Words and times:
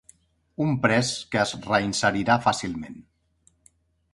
Un 0.63 0.71
pres 0.85 1.11
que 1.35 1.41
es 1.43 1.53
reinserirà 1.67 2.39
fàcilment. 2.47 2.99